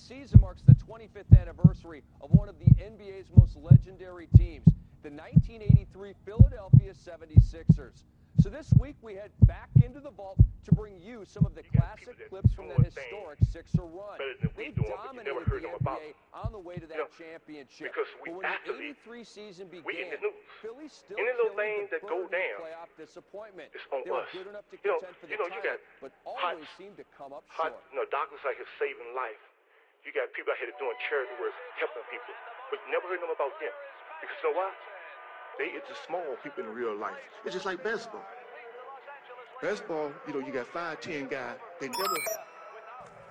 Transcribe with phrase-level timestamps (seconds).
[0.00, 4.64] this season marks the 25th anniversary of one of the NBA's most legendary teams,
[5.02, 8.04] the 1983 Philadelphia 76ers.
[8.40, 11.60] So this week we head back into the vault to bring you some of the
[11.76, 14.16] classic clips from that historic Sixer run.
[14.56, 17.92] They dominated the NBA on the way to that know, championship.
[17.92, 20.16] because we but when actually- the 83 season began.
[20.62, 23.68] Philly still Any little thing the that go down, playoff disappointment.
[23.74, 24.28] it's on they were us.
[24.32, 26.54] good enough to You know- contend for you the know, you title, got but hot-
[26.54, 27.82] always seemed to come up Hot, short.
[27.92, 29.40] you know, doctors out here saving life.
[30.04, 32.34] You got people out here doing charity work, helping people.
[32.72, 33.74] But you never heard them about them.
[34.20, 34.70] Because you know why?
[35.58, 37.20] They it's the small people in real life.
[37.44, 38.24] It's just like basketball.
[39.60, 41.60] Basketball, you know, you got five, ten guys.
[41.80, 42.16] They never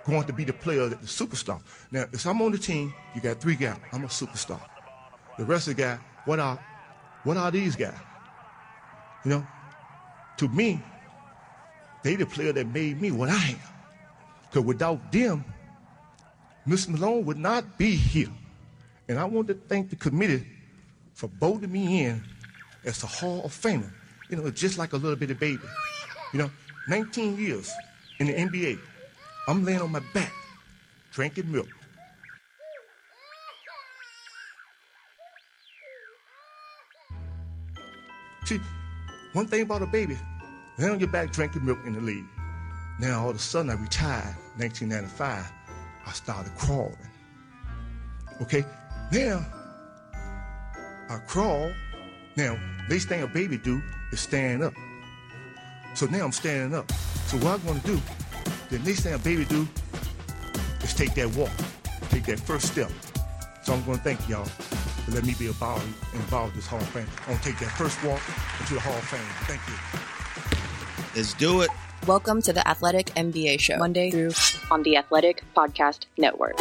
[0.05, 1.61] going to be the player, the superstar.
[1.91, 3.77] Now, if I'm on the team, you got three guys.
[3.91, 4.61] I'm a superstar.
[5.37, 6.59] The rest of the guy, what are,
[7.23, 7.97] what are these guys?
[9.25, 9.47] You know,
[10.37, 10.81] to me,
[12.03, 13.59] they the player that made me what I am.
[14.49, 15.43] Because without them,
[16.69, 18.29] Moses Malone would not be here.
[19.07, 20.45] And I want to thank the committee
[21.15, 22.23] for voting me in
[22.85, 23.91] as a Hall of Famer.
[24.29, 25.63] You know, just like a little bitty baby.
[26.31, 26.51] You know,
[26.87, 27.71] 19 years
[28.19, 28.79] in the NBA.
[29.47, 30.31] I'm laying on my back,
[31.11, 31.67] drinking milk.
[38.45, 38.59] See,
[39.33, 40.19] one thing about a baby,
[40.77, 42.25] lay on your back drinking milk in the league.
[42.99, 45.58] Now all of a sudden I retired, 1995.
[46.05, 46.95] I started crawling.
[48.41, 48.63] Okay,
[49.11, 49.45] now
[51.09, 51.71] I crawl.
[52.37, 52.57] Now,
[52.89, 54.73] next thing a baby do is stand up.
[55.95, 56.91] So now I'm standing up.
[57.27, 57.99] So what I'm gonna do,
[58.69, 59.67] the next thing a baby do
[60.81, 61.51] is take that walk,
[62.09, 62.91] take that first step.
[63.63, 66.87] So I'm gonna thank y'all for letting me be involved, involved in this Hall of
[66.89, 67.07] Fame.
[67.27, 68.21] I'm gonna take that first walk
[68.61, 69.19] into the Hall of Fame.
[69.45, 71.15] Thank you.
[71.15, 71.69] Let's do it.
[72.07, 74.31] Welcome to the Athletic NBA Show, Monday through
[74.71, 76.57] on the Athletic Podcast Network.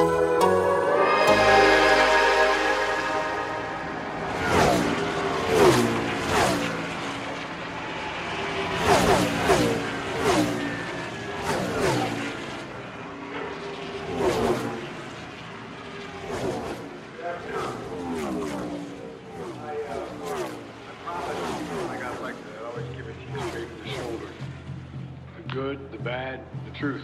[25.78, 27.02] Good, the bad, the truth.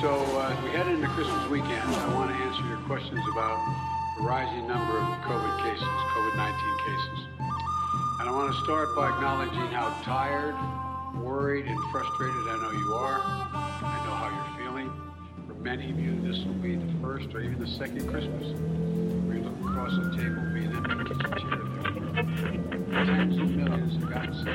[0.00, 3.58] So uh, we head into Christmas weekend, I want to answer your questions about
[4.16, 7.26] the rising number of COVID cases, COVID-19 cases.
[8.20, 10.54] And I want to start by acknowledging how tired,
[11.20, 13.20] worried, and frustrated I know you are.
[13.20, 14.92] I know how you're feeling.
[15.46, 18.58] For many of you, this will be the first or even the second Christmas
[19.26, 21.57] where you look across the table being empty kitchen chair.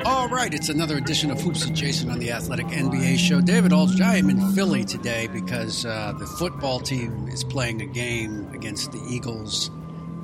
[0.06, 3.40] All right, it's another edition of Hoops Adjacent on the Athletic NBA Show.
[3.40, 7.86] David Aldridge, I am in Philly today because uh, the football team is playing a
[7.86, 9.70] game against the Eagles.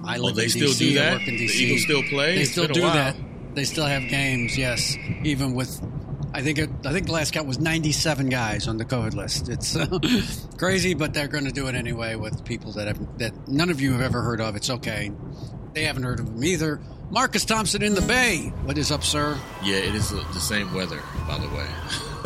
[0.03, 1.11] I live Oh, they in still DC, do I that?
[1.13, 2.35] work in The Eagles still play?
[2.37, 3.15] They still do that.
[3.53, 4.97] They still have games, yes.
[5.23, 5.79] Even with,
[6.33, 9.47] I think it, I think the last count was 97 guys on the COVID list.
[9.49, 9.99] It's uh,
[10.57, 13.79] crazy, but they're going to do it anyway with people that have that none of
[13.79, 14.55] you have ever heard of.
[14.55, 15.11] It's okay.
[15.73, 16.81] They haven't heard of them either.
[17.11, 18.51] Marcus Thompson in the Bay.
[18.65, 19.37] What is up, sir?
[19.63, 21.65] Yeah, it is the same weather, by the way.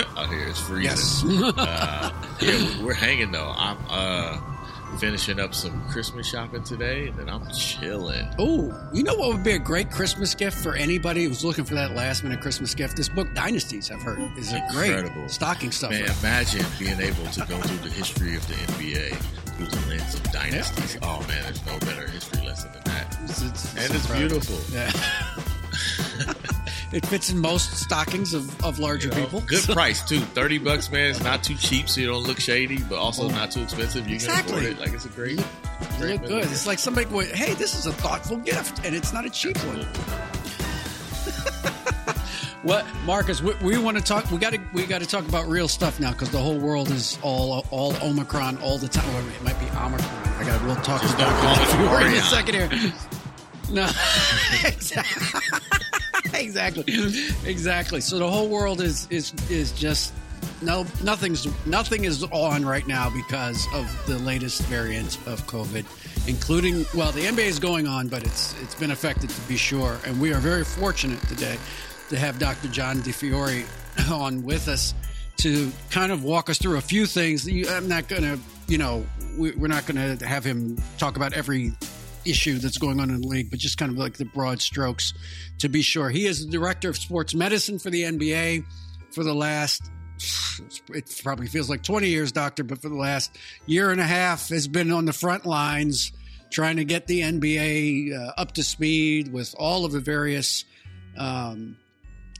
[0.17, 0.83] Out here, it's freezing.
[0.83, 1.23] Yes.
[1.57, 2.11] uh,
[2.41, 3.53] yeah, we- we're hanging though.
[3.55, 8.27] I'm uh, finishing up some Christmas shopping today, and then I'm chilling.
[8.37, 11.75] Oh, you know what would be a great Christmas gift for anybody who's looking for
[11.75, 12.97] that last minute Christmas gift?
[12.97, 15.13] This book, Dynasties, I've heard, is a Incredible.
[15.13, 15.93] great stocking stuffer.
[15.93, 19.15] Man, imagine being able to go through the history of the NBA
[19.53, 20.97] through the lens of dynasties.
[21.01, 23.13] Oh man, there's no better history lesson than that.
[23.23, 24.39] It's- it's- it's and it's incredible.
[24.39, 24.75] beautiful.
[24.75, 24.91] Yeah.
[26.93, 29.41] it fits in most stockings of, of larger You know, people.
[29.41, 30.19] Good So- price too.
[30.19, 31.09] Thirty bucks, man.
[31.11, 33.29] It's not too cheap, so you don't look shady, but also oh.
[33.29, 34.07] not too expensive.
[34.07, 34.53] You Exactly.
[34.53, 34.79] can afford it.
[34.79, 35.39] Like it's a great.
[35.39, 35.45] You
[35.97, 36.43] great look good.
[36.45, 39.57] It's like somebody going, hey, this is a thoughtful gift, and it's not a cheap
[39.65, 39.85] one.
[42.63, 43.41] What, Marcus?
[43.41, 44.31] We, we want to talk.
[44.31, 44.59] We got to.
[44.71, 47.93] We got to talk about real stuff now because the whole world is all all
[48.01, 49.05] Omicron all the time.
[49.13, 50.33] Well, it might be Omicron.
[50.39, 50.63] I got.
[50.63, 52.69] We'll talk Just about it in a second here.
[53.71, 53.85] No,
[56.33, 56.83] exactly,
[57.45, 58.01] exactly.
[58.01, 60.13] So the whole world is is is just
[60.61, 65.85] no nothing's nothing is on right now because of the latest variant of COVID,
[66.27, 69.97] including well the NBA is going on, but it's it's been affected to be sure,
[70.05, 71.57] and we are very fortunate today
[72.09, 72.67] to have Dr.
[72.69, 73.65] John DiFiori
[74.11, 74.93] on with us
[75.37, 77.47] to kind of walk us through a few things.
[77.47, 79.05] I'm not going to, you know,
[79.37, 81.73] we- we're not going to have him talk about every
[82.25, 85.13] issue that's going on in the league, but just kind of like the broad strokes
[85.59, 86.09] to be sure.
[86.09, 88.63] He is the director of sports medicine for the NBA
[89.11, 89.81] for the last
[90.93, 93.35] it probably feels like 20 years, doctor, but for the last
[93.65, 96.13] year and a half has been on the front lines
[96.51, 100.63] trying to get the NBA uh, up to speed with all of the various
[101.17, 101.75] um,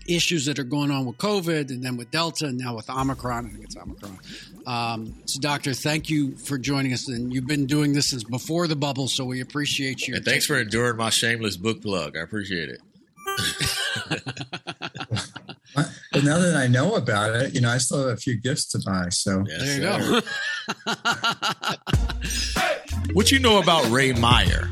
[0.08, 3.46] issues that are going on with COVID and then with Delta and now with Omicron.
[3.46, 4.20] I think it's Omicron.
[4.66, 7.08] Um, so, Doctor, thank you for joining us.
[7.08, 10.16] And you've been doing this since before the bubble, so we appreciate you.
[10.16, 12.18] And thanks for enduring my shameless book plug.
[12.18, 12.80] I appreciate it.
[16.12, 18.66] but now that I know about it, you know, I still have a few gifts
[18.68, 19.10] to buy.
[19.10, 20.22] So yes, there you sir.
[20.86, 20.94] go.
[23.14, 24.70] what you know about Ray Meyer?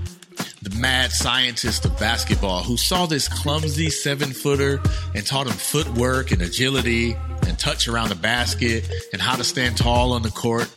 [0.82, 4.82] Mad scientist of basketball who saw this clumsy seven footer
[5.14, 7.16] and taught him footwork and agility
[7.48, 10.68] and touch around the basket and how to stand tall on the court,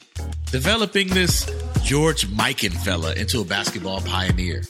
[0.53, 1.51] developing this
[1.83, 4.62] George Mikan fella into a basketball pioneer.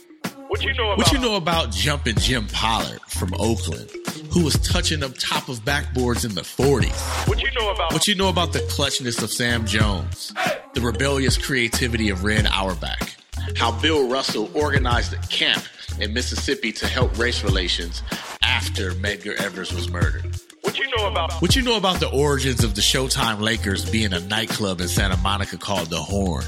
[0.46, 3.90] What you know about, what you know about jumping Jim Pollard from Oakland,
[4.30, 7.26] who was touching up top of backboards in the 40s?
[7.26, 10.32] What you know about what you know about the clutchness of Sam Jones,
[10.74, 13.16] the rebellious creativity of Red Auerbach,
[13.56, 15.64] how Bill Russell organized a camp
[16.00, 18.02] in Mississippi to help race relations
[18.42, 20.34] after Medgar Evers was murdered.
[20.62, 24.12] What you know about What you know about the origins of the Showtime Lakers being
[24.12, 26.44] a nightclub in Santa Monica called The Horn?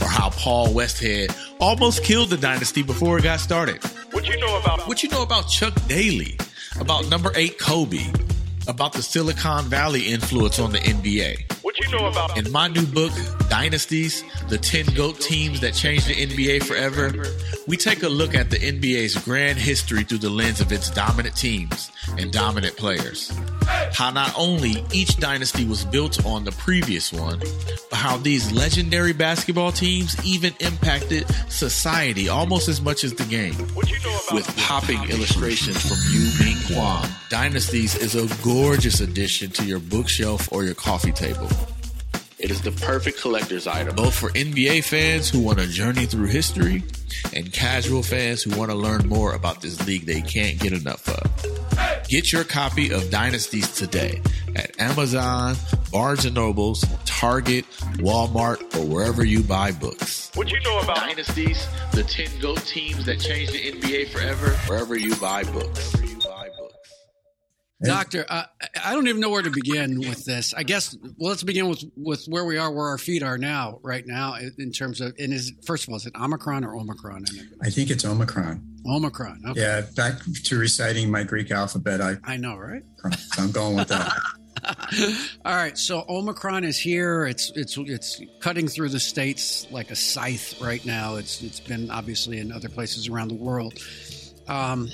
[0.00, 3.82] Or how Paul Westhead almost killed the dynasty before it got started?
[4.12, 6.38] What you know about What you know about Chuck Daly?
[6.80, 8.06] About number 8 Kobe?
[8.66, 11.59] About the Silicon Valley influence on the NBA?
[11.62, 13.12] What you know about In my new book,
[13.50, 17.12] Dynasties, the 10 GOAT teams that changed the NBA forever,
[17.66, 21.36] we take a look at the NBA's grand history through the lens of its dominant
[21.36, 23.30] teams and dominant players.
[23.92, 27.40] How not only each dynasty was built on the previous one,
[27.90, 33.54] but how these legendary basketball teams even impacted society almost as much as the game.
[33.74, 39.00] What you know about With popping illustrations from Yu Ming Kwan, Dynasties is a gorgeous
[39.00, 41.49] addition to your bookshelf or your coffee table.
[42.40, 46.28] It is the perfect collector's item, both for NBA fans who want to journey through
[46.28, 46.82] history
[47.36, 51.06] and casual fans who want to learn more about this league they can't get enough
[51.06, 52.08] of.
[52.08, 54.22] Get your copy of Dynasties today
[54.56, 55.54] at Amazon,
[55.92, 57.66] Barnes and Nobles, Target,
[57.98, 60.30] Walmart, or wherever you buy books.
[60.34, 64.96] What you know about Dynasties, the 10 GOAT teams that changed the NBA forever, wherever
[64.96, 65.94] you buy books.
[67.82, 68.44] Doctor, uh,
[68.84, 70.52] I don't even know where to begin with this.
[70.52, 73.78] I guess well, let's begin with with where we are, where our feet are now,
[73.82, 75.14] right now, in terms of.
[75.18, 77.24] And is first of all, is it Omicron or Omicron?
[77.62, 78.66] I think it's Omicron.
[78.86, 79.42] Omicron.
[79.50, 79.60] Okay.
[79.60, 82.00] Yeah, back to reciting my Greek alphabet.
[82.00, 82.82] I I know, right?
[83.16, 84.12] So I'm going with that.
[85.44, 87.24] All right, so Omicron is here.
[87.24, 91.16] It's it's it's cutting through the states like a scythe right now.
[91.16, 93.78] It's it's been obviously in other places around the world.
[94.48, 94.88] Um,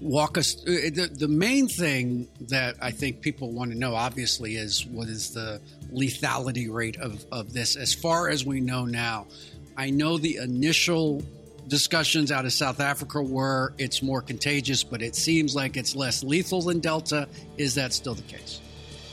[0.00, 4.56] walk us uh, the, the main thing that i think people want to know obviously
[4.56, 5.60] is what is the
[5.92, 7.76] lethality rate of, of this.
[7.76, 9.26] As far as we know now
[9.76, 11.22] i know the initial
[11.68, 16.22] discussions out of south africa were it's more contagious but it seems like it's less
[16.22, 17.28] lethal than delta.
[17.56, 18.60] Is that still the case?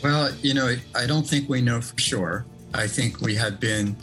[0.02, 2.46] Well you know i don't think we know for sure.
[2.74, 3.96] I think we have been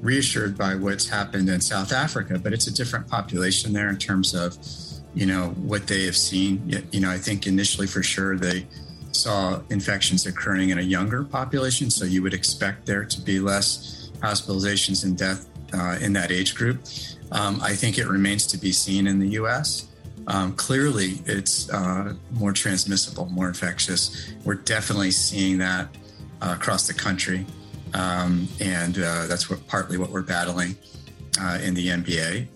[0.00, 4.34] reassured by what's happened in south africa but it's a different population there in terms
[4.34, 4.56] of
[5.14, 6.62] you know what they have seen.
[6.92, 8.66] You know, I think initially for sure they
[9.12, 14.10] saw infections occurring in a younger population, so you would expect there to be less
[14.18, 16.80] hospitalizations and death uh, in that age group.
[17.32, 19.88] Um, I think it remains to be seen in the U.S.
[20.26, 24.32] Um, clearly, it's uh, more transmissible, more infectious.
[24.44, 25.88] We're definitely seeing that
[26.40, 27.46] uh, across the country,
[27.92, 30.76] um, and uh, that's what partly what we're battling
[31.40, 32.48] uh, in the NBA.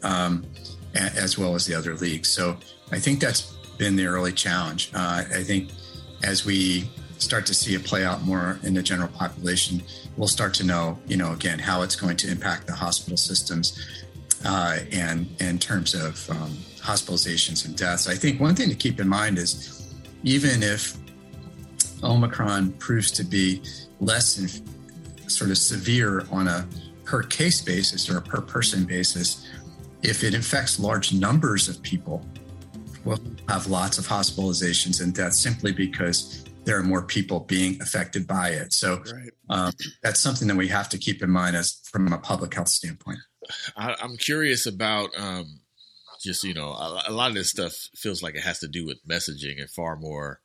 [0.95, 2.29] As well as the other leagues.
[2.29, 2.57] So
[2.91, 4.91] I think that's been the early challenge.
[4.95, 5.71] Uh, I think
[6.23, 9.83] as we start to see it play out more in the general population,
[10.17, 13.79] we'll start to know, you know, again, how it's going to impact the hospital systems
[14.45, 18.09] uh, and in terms of um, hospitalizations and deaths.
[18.09, 20.97] I think one thing to keep in mind is even if
[22.03, 23.63] Omicron proves to be
[24.01, 26.67] less in, sort of severe on a
[27.05, 29.47] per case basis or a per person basis,
[30.03, 32.25] if it infects large numbers of people,
[33.05, 38.27] we'll have lots of hospitalizations and deaths simply because there are more people being affected
[38.27, 38.73] by it.
[38.73, 39.31] So right.
[39.49, 42.69] um, that's something that we have to keep in mind as from a public health
[42.69, 43.21] standpoint.
[43.77, 45.61] I, am curious about um,
[46.23, 48.85] just you know a, a, lot of this stuff feels like it has to do
[48.85, 50.41] with messaging and far more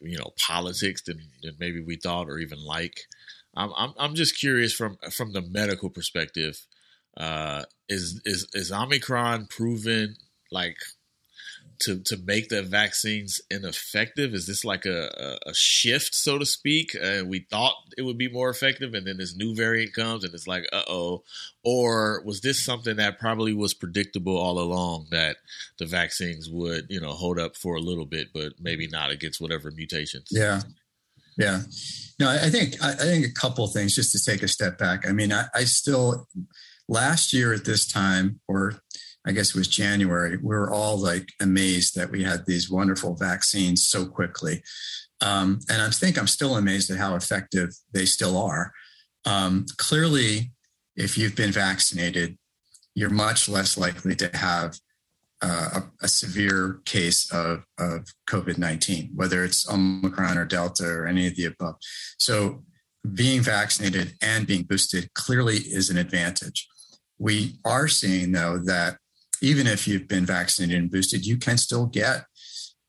[0.00, 3.00] you know politics than, than maybe we thought or even like.
[3.54, 6.66] I'm, I'm I'm just curious from from the medical perspective
[7.16, 10.16] uh, is is is Omicron proven
[10.50, 10.76] like
[11.80, 14.34] to to make the vaccines ineffective?
[14.34, 16.94] Is this like a, a, a shift, so to speak?
[16.94, 20.32] Uh, we thought it would be more effective, and then this new variant comes, and
[20.34, 21.22] it's like, uh oh.
[21.64, 25.36] Or was this something that probably was predictable all along that
[25.78, 29.40] the vaccines would, you know, hold up for a little bit, but maybe not against
[29.40, 30.28] whatever mutations?
[30.30, 30.60] Yeah,
[31.36, 31.62] yeah.
[32.18, 35.06] No, I think I think a couple things just to take a step back.
[35.08, 36.28] I mean, I, I still
[36.88, 38.80] last year at this time, or
[39.26, 43.14] I guess it was January, we were all like amazed that we had these wonderful
[43.14, 44.62] vaccines so quickly.
[45.20, 48.72] Um, and I think I'm still amazed at how effective they still are.
[49.24, 50.52] Um, clearly,
[50.96, 52.36] if you've been vaccinated,
[52.94, 54.78] you're much less likely to have
[55.40, 61.06] uh, a, a, severe case of, of COVID 19, whether it's Omicron or Delta or
[61.06, 61.76] any of the above.
[62.18, 62.64] So,
[63.14, 66.68] being vaccinated and being boosted clearly is an advantage.
[67.18, 68.98] We are seeing, though, that
[69.40, 72.24] even if you've been vaccinated and boosted, you can still get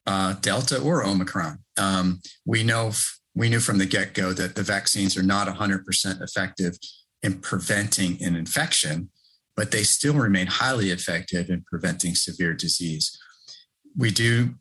[0.06, 1.60] uh, Delta or Omicron.
[1.78, 2.92] Um, we know
[3.36, 6.78] we knew from the get go that the vaccines are not 100% effective
[7.24, 9.10] in preventing an infection,
[9.56, 13.18] but they still remain highly effective in preventing severe disease.
[13.98, 14.56] We do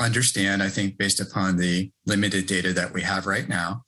[0.00, 3.84] understand, I think, based upon the limited data that we have right now,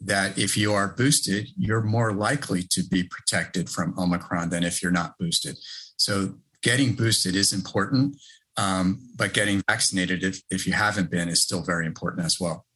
[0.00, 4.82] that if you are boosted, you're more likely to be protected from Omicron than if
[4.82, 5.56] you're not boosted.
[5.96, 8.16] So getting boosted is important,
[8.56, 12.66] um, but getting vaccinated, if, if you haven't been, is still very important as well.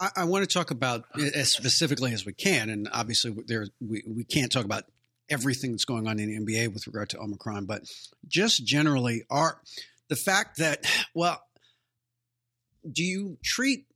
[0.00, 1.04] I, I want to talk about
[1.34, 4.84] as specifically as we can, and obviously there we, we can't talk about
[5.28, 7.82] everything that's going on in the NBA with regard to Omicron, but
[8.26, 9.60] just generally, are
[10.08, 11.42] the fact that well,
[12.90, 13.86] do you treat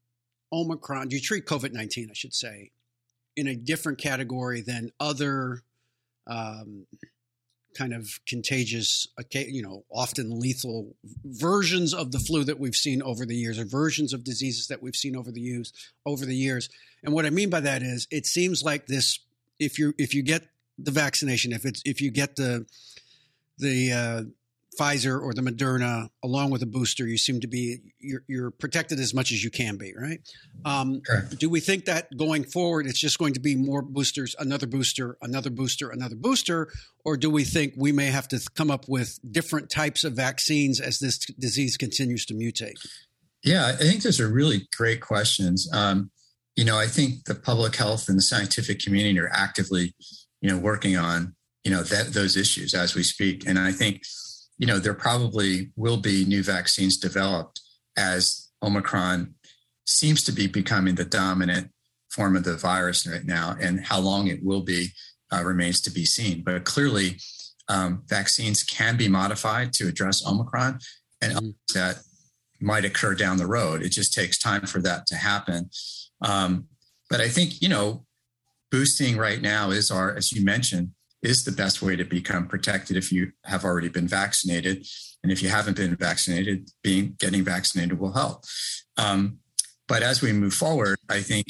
[0.55, 1.09] Omicron?
[1.09, 2.09] Do you treat COVID nineteen?
[2.11, 2.71] I should say
[3.37, 5.63] in a different category than other
[6.27, 6.87] um,
[7.77, 10.95] kind of contagious, you know, often lethal
[11.25, 14.81] versions of the flu that we've seen over the years, or versions of diseases that
[14.81, 15.73] we've seen over the years.
[16.07, 16.69] Over the years,
[17.03, 19.19] and what I mean by that is, it seems like this:
[19.59, 20.45] if you if you get
[20.79, 22.67] the vaccination, if it's if you get the
[23.59, 24.23] the uh,
[24.79, 29.01] Pfizer or the Moderna along with a booster, you seem to be you're, you're protected
[29.01, 30.21] as much as you can be, right?
[30.65, 31.03] Um,
[31.39, 35.17] do we think that going forward, it's just going to be more boosters, another booster,
[35.23, 36.69] another booster, another booster,
[37.05, 40.81] or do we think we may have to come up with different types of vaccines
[40.81, 42.75] as this disease continues to mutate?
[43.43, 45.69] Yeah, I think those are really great questions.
[45.73, 46.11] Um,
[46.57, 49.95] you know, I think the public health and the scientific community are actively,
[50.41, 54.03] you know, working on you know that those issues as we speak, and I think
[54.59, 57.61] you know, there probably will be new vaccines developed
[57.97, 59.35] as Omicron
[59.87, 61.71] seems to be becoming the dominant
[62.11, 63.57] form of the virus right now.
[63.61, 64.89] And how long it will be
[65.33, 66.43] uh, remains to be seen.
[66.43, 67.19] But clearly,
[67.69, 70.79] um, vaccines can be modified to address Omicron,
[71.23, 71.49] and mm-hmm.
[71.75, 71.97] that
[72.61, 73.83] might occur down the road.
[73.83, 75.71] It just takes time for that to happen.
[76.23, 76.67] Um,
[77.11, 78.05] but I think, you know,
[78.71, 80.91] boosting right now is our, as you mentioned,
[81.25, 84.87] is the best way to become protected if you have already been vaccinated.
[85.23, 88.45] And if you haven't been vaccinated, being getting vaccinated will help.
[88.97, 89.39] Um,
[89.89, 91.47] but as we move forward, I think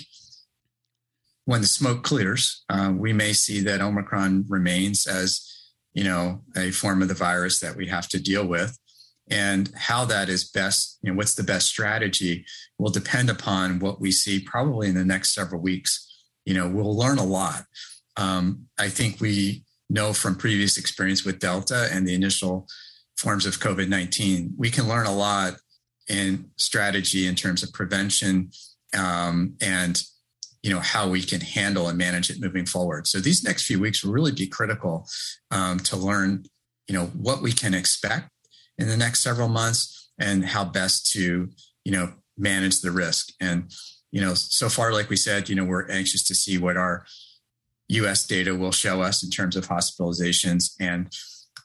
[1.45, 5.51] when the smoke clears, uh, we may see that Omicron remains as
[5.93, 8.79] you know a form of the virus that we have to deal with,
[9.29, 10.99] and how that is best.
[11.03, 12.45] You know, what's the best strategy
[12.79, 16.11] will depend upon what we see probably in the next several weeks.
[16.45, 17.65] You know, we'll learn a lot.
[18.17, 22.67] Um, I think we know from previous experience with Delta and the initial
[23.17, 25.55] forms of COVID 19, we can learn a lot
[26.09, 28.51] in strategy in terms of prevention
[28.97, 30.03] um, and
[30.63, 33.07] you know how we can handle and manage it moving forward.
[33.07, 35.07] So these next few weeks will really be critical
[35.51, 36.45] um, to learn
[36.89, 38.31] you know what we can expect
[38.79, 41.49] in the next several months and how best to
[41.85, 43.33] you know manage the risk.
[43.41, 43.71] And
[44.11, 47.05] you know so far like we said you know we're anxious to see what our
[47.95, 48.27] U.S.
[48.27, 51.13] data will show us in terms of hospitalizations and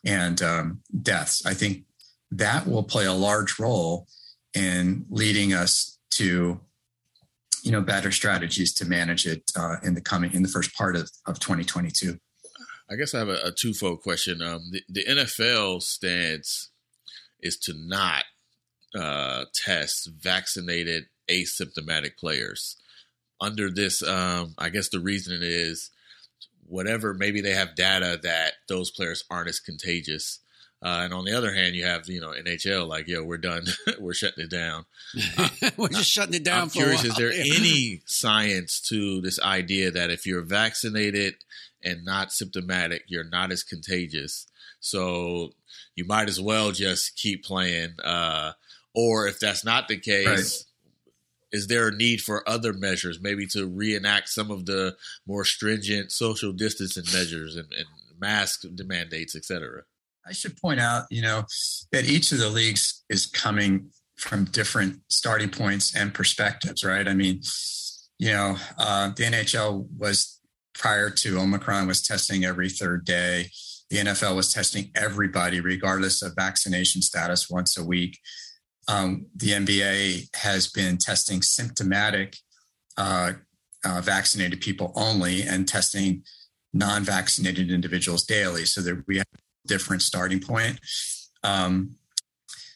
[0.05, 1.45] and um, deaths.
[1.45, 1.83] I think
[2.31, 4.07] that will play a large role
[4.53, 6.59] in leading us to
[7.63, 10.95] you know better strategies to manage it uh, in the coming in the first part
[10.95, 12.17] of, of 2022
[12.89, 16.71] i guess i have a, a twofold question um, the, the, nfl stance
[17.41, 18.23] is to not
[18.95, 22.77] uh, test vaccinated asymptomatic players
[23.41, 25.91] under this um, i guess the reason is
[26.69, 30.39] whatever, maybe they have data that those players aren't as contagious.
[30.81, 33.65] Uh, and on the other hand, you have you know NHL like yo, we're done,
[33.99, 34.85] we're shutting it down.
[35.37, 36.63] Uh, we're just shutting it down.
[36.63, 41.35] I'm curious, is there any science to this idea that if you're vaccinated
[41.83, 44.47] and not symptomatic, you're not as contagious?
[44.79, 45.51] So
[45.95, 47.95] you might as well just keep playing.
[48.01, 48.53] Uh,
[48.95, 50.63] or if that's not the case, right.
[51.51, 54.95] Is there a need for other measures, maybe to reenact some of the
[55.27, 57.87] more stringent social distancing measures and, and
[58.19, 59.83] mask mandates, et cetera?
[60.27, 61.45] I should point out, you know,
[61.91, 67.07] that each of the leagues is coming from different starting points and perspectives, right?
[67.07, 67.41] I mean,
[68.19, 70.39] you know, uh, the NHL was
[70.73, 73.49] prior to Omicron was testing every third day.
[73.89, 78.19] The NFL was testing everybody, regardless of vaccination status, once a week.
[78.89, 82.37] Um, the NBA has been testing symptomatic
[82.97, 83.33] uh,
[83.85, 86.23] uh, vaccinated people only and testing
[86.73, 90.79] non-vaccinated individuals daily, so that we have a different starting point.
[91.43, 91.95] Um,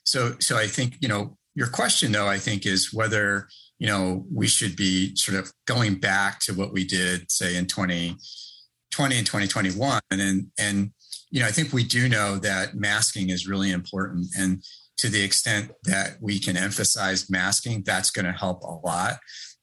[0.05, 3.47] so, so I think you know your question, though, I think is whether
[3.79, 7.65] you know we should be sort of going back to what we did, say, in
[7.65, 10.91] 2020 and 2021, and and
[11.31, 14.63] you know I think we do know that masking is really important, and
[14.97, 19.19] to the extent that we can emphasize masking, that's going to help a lot.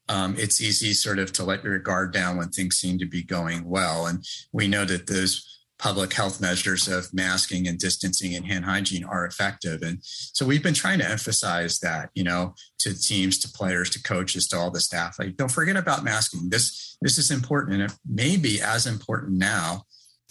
[0.09, 3.23] Um, it's easy sort of to let your guard down when things seem to be
[3.23, 4.07] going well.
[4.07, 5.47] And we know that those
[5.79, 9.83] public health measures of masking and distancing and hand hygiene are effective.
[9.83, 14.03] And so we've been trying to emphasize that, you know, to teams, to players, to
[14.03, 15.19] coaches, to all the staff.
[15.19, 16.51] Like, don't forget about masking.
[16.51, 19.85] This this is important, and it may be as important now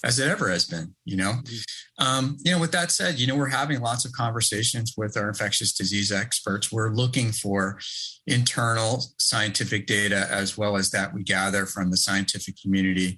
[0.03, 0.93] as it ever has been.
[1.05, 2.05] You know, mm-hmm.
[2.05, 2.59] um, you know.
[2.59, 6.71] With that said, you know, we're having lots of conversations with our infectious disease experts.
[6.71, 7.79] We're looking for
[8.27, 13.17] internal scientific data as well as that we gather from the scientific community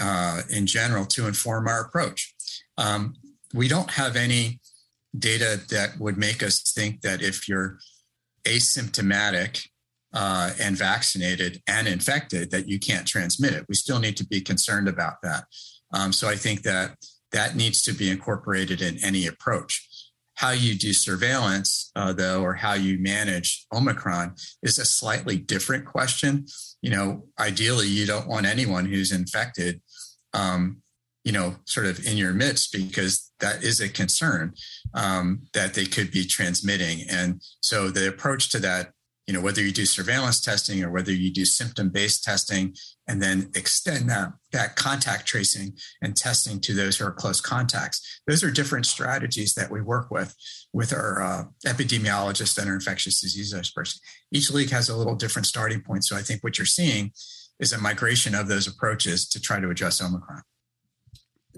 [0.00, 2.34] uh, in general to inform our approach.
[2.78, 3.14] Um,
[3.52, 4.60] we don't have any
[5.18, 7.78] data that would make us think that if you're
[8.44, 9.66] asymptomatic
[10.12, 13.66] uh, and vaccinated and infected, that you can't transmit it.
[13.68, 15.44] We still need to be concerned about that.
[15.92, 16.96] Um, so I think that
[17.32, 19.86] that needs to be incorporated in any approach.
[20.34, 25.84] How you do surveillance, uh, though, or how you manage Omicron is a slightly different
[25.84, 26.46] question.
[26.80, 29.82] You know, ideally, you don't want anyone who's infected
[30.32, 30.82] um,
[31.24, 34.54] you know, sort of in your midst because that is a concern
[34.94, 37.02] um, that they could be transmitting.
[37.10, 38.92] And so the approach to that,
[39.26, 42.74] you know, whether you do surveillance testing or whether you do symptom-based testing
[43.10, 48.20] and then extend that that contact tracing and testing to those who are close contacts,
[48.28, 50.36] those are different strategies that we work with
[50.72, 54.00] with our uh, epidemiologists and our infectious disease experts.
[54.30, 56.04] Each league has a little different starting point.
[56.04, 57.10] So I think what you're seeing
[57.58, 60.42] is a migration of those approaches to try to address Omicron.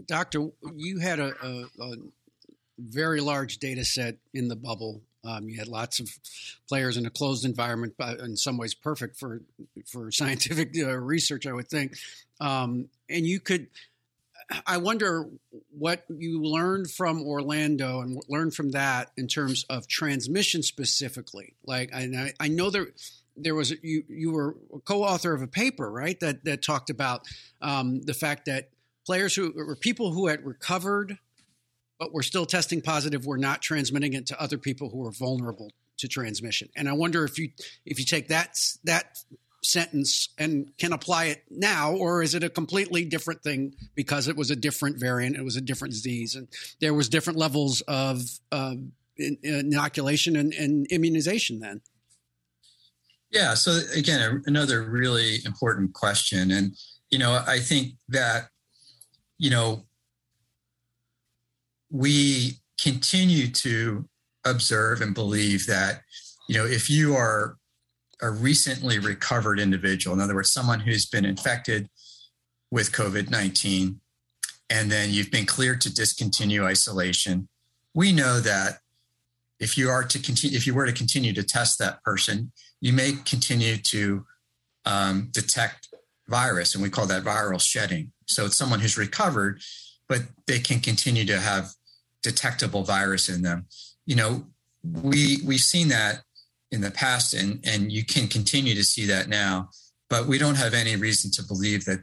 [0.06, 1.94] Doctor, you had a, a, a
[2.78, 5.02] very large data set in the bubble.
[5.24, 6.11] Um, you had lots of
[6.68, 9.42] players in a closed environment, but in some ways perfect for
[9.87, 11.96] for scientific uh, research, I would think.
[12.40, 13.68] Um, and you could,
[14.66, 15.28] I wonder
[15.70, 21.54] what you learned from Orlando and learned from that in terms of transmission specifically.
[21.64, 22.88] Like, I, I know there
[23.37, 27.26] there was you you were a co-author of a paper right that that talked about
[27.61, 28.70] um, the fact that
[29.06, 31.18] players who or people who had recovered
[32.02, 33.26] but we're still testing positive.
[33.26, 36.68] We're not transmitting it to other people who are vulnerable to transmission.
[36.74, 37.50] And i wonder if you
[37.86, 39.18] if you take that that
[39.62, 44.36] sentence and can apply it now or is it a completely different thing because it
[44.36, 46.48] was a different variant it was a different disease and
[46.80, 48.74] there was different levels of uh,
[49.16, 51.82] inoculation and, and immunization then?
[53.30, 53.54] Yeah.
[53.54, 56.74] So again, another really important question, and
[57.10, 58.48] you know, I think that
[59.38, 59.84] you know
[61.92, 64.09] we continue to
[64.44, 66.00] observe and believe that
[66.48, 67.57] you know if you are
[68.20, 71.88] a recently recovered individual, in other words, someone who's been infected
[72.70, 74.00] with COVID nineteen,
[74.70, 77.48] and then you've been cleared to discontinue isolation,
[77.94, 78.78] we know that
[79.61, 82.92] if you are to continue, if you were to continue to test that person, you
[82.92, 84.24] may continue to
[84.87, 85.88] um, detect
[86.28, 88.12] virus, and we call that viral shedding.
[88.26, 89.61] So it's someone who's recovered,
[90.09, 91.68] but they can continue to have
[92.22, 93.66] detectable virus in them.
[94.06, 94.46] You know,
[94.82, 96.22] we we've seen that
[96.70, 99.70] in the past, and and you can continue to see that now.
[100.08, 102.00] But we don't have any reason to believe that,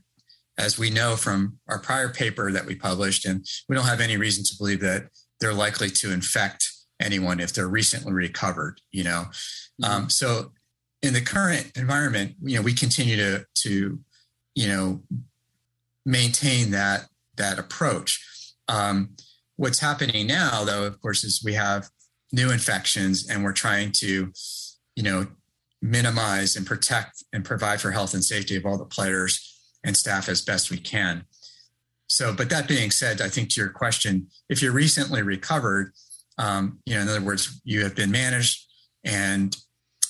[0.58, 4.18] as we know from our prior paper that we published, and we don't have any
[4.18, 6.68] reason to believe that they're likely to infect
[7.00, 8.82] anyone if they're recently recovered.
[8.92, 9.26] You know,
[9.82, 9.84] mm-hmm.
[9.86, 10.52] um, so
[11.02, 14.00] in the current environment, you know, we continue to to
[14.56, 15.02] you know
[16.06, 18.24] maintain that that approach.
[18.68, 19.16] Um,
[19.60, 21.90] what's happening now, though, of course, is we have
[22.32, 24.32] new infections, and we're trying to
[24.96, 25.28] you know
[25.82, 30.28] minimize and protect and provide for health and safety of all the players and staff
[30.28, 31.26] as best we can.
[32.08, 35.92] So, but that being said, I think to your question, if you're recently recovered,
[36.38, 38.66] um, you know, in other words, you have been managed
[39.04, 39.56] and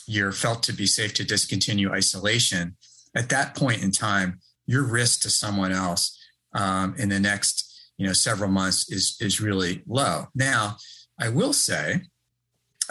[0.08, 2.78] you're felt to be safe to discontinue isolation,
[3.16, 6.18] at that point in time, your risk to someone else
[6.54, 7.69] um, in the next
[8.00, 10.26] you know several months is is really low.
[10.34, 10.78] Now,
[11.20, 12.02] I will say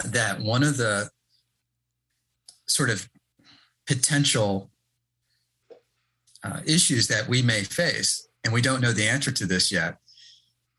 [0.05, 1.09] that one of the
[2.67, 3.09] sort of
[3.87, 4.69] potential
[6.43, 9.97] uh, issues that we may face, and we don't know the answer to this yet,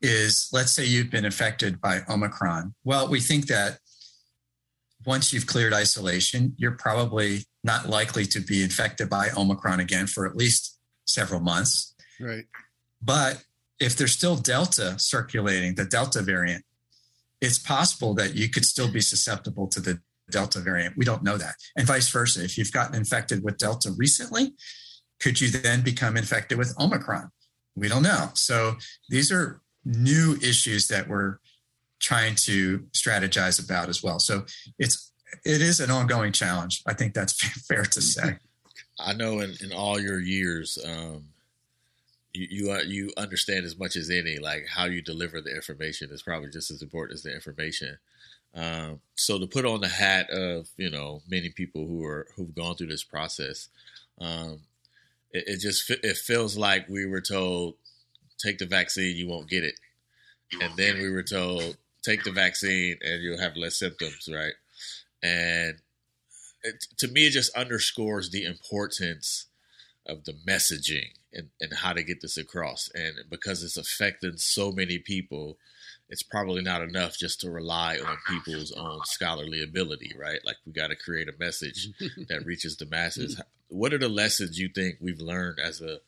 [0.01, 2.73] is let's say you've been affected by Omicron.
[2.85, 3.79] Well, we think that
[5.05, 10.25] once you've cleared isolation, you're probably not likely to be infected by Omicron again for
[10.25, 11.95] at least several months.
[12.19, 12.45] Right.
[13.01, 13.43] But
[13.81, 16.63] if there's still Delta circulating, the Delta variant,
[17.41, 20.95] it's possible that you could still be susceptible to the Delta variant.
[20.95, 21.55] We don't know that.
[21.75, 22.43] And vice versa.
[22.43, 24.53] If you've gotten infected with Delta recently,
[25.19, 27.31] could you then become infected with Omicron?
[27.75, 28.29] We don't know.
[28.35, 28.77] So
[29.09, 31.37] these are new issues that we're
[31.99, 34.19] trying to strategize about as well.
[34.19, 34.45] So
[34.77, 35.11] it's
[35.43, 36.83] it is an ongoing challenge.
[36.85, 37.33] I think that's
[37.67, 38.37] fair to say.
[38.99, 41.25] I know in, in all your years, um,
[42.33, 46.09] you you, uh, you understand as much as any like how you deliver the information
[46.11, 47.97] is probably just as important as the information.
[48.53, 52.55] Um, so to put on the hat of you know many people who are who've
[52.55, 53.69] gone through this process,
[54.19, 54.61] um,
[55.31, 57.75] it, it just it feels like we were told
[58.37, 59.75] take the vaccine, you won't get it,
[60.61, 64.53] and then we were told take the vaccine and you'll have less symptoms, right?
[65.21, 65.75] And
[66.63, 69.45] it, to me, it just underscores the importance
[70.07, 72.89] of the messaging and, and how to get this across.
[72.93, 75.57] And because it's affecting so many people,
[76.09, 80.39] it's probably not enough just to rely on people's own scholarly ability, right?
[80.45, 81.89] Like we got to create a message
[82.27, 83.41] that reaches the masses.
[83.69, 85.99] What are the lessons you think we've learned as a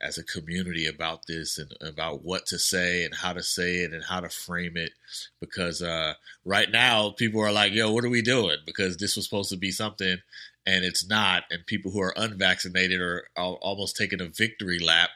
[0.00, 3.92] as a community about this and about what to say and how to say it
[3.92, 4.92] and how to frame it
[5.40, 9.24] because uh, right now people are like yo what are we doing because this was
[9.24, 10.18] supposed to be something
[10.66, 15.10] and it's not and people who are unvaccinated are almost taking a victory lap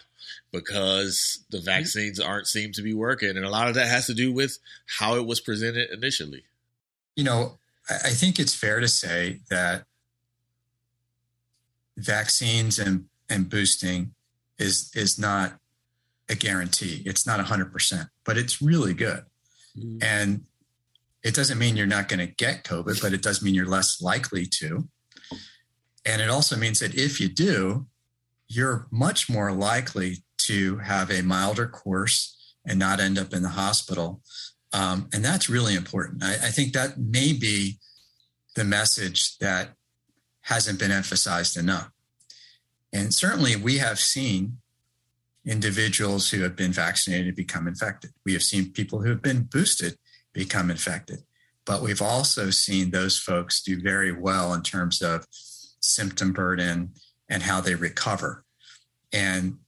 [0.52, 1.66] because the mm-hmm.
[1.66, 4.58] vaccines aren't seem to be working and a lot of that has to do with
[4.98, 6.44] how it was presented initially
[7.16, 7.58] you know
[7.88, 9.84] i think it's fair to say that
[11.96, 14.14] vaccines and, and boosting
[14.58, 15.58] is is not
[16.28, 17.02] a guarantee.
[17.04, 19.24] It's not 100%, but it's really good.
[19.76, 19.98] Mm-hmm.
[20.00, 20.44] And
[21.24, 24.00] it doesn't mean you're not going to get COVID, but it does mean you're less
[24.00, 24.88] likely to.
[26.04, 27.86] And it also means that if you do,
[28.48, 33.50] you're much more likely to have a milder course and not end up in the
[33.50, 34.22] hospital.
[34.72, 36.22] Um, and that's really important.
[36.22, 37.78] I, I think that may be
[38.56, 39.70] the message that
[40.42, 41.90] hasn't been emphasized enough.
[42.92, 44.58] And certainly we have seen
[45.46, 48.10] individuals who have been vaccinated become infected.
[48.24, 49.96] We have seen people who have been boosted
[50.32, 51.20] become infected.
[51.64, 55.26] But we've also seen those folks do very well in terms of
[55.80, 56.92] symptom burden
[57.28, 58.44] and how they recover.
[59.12, 59.58] And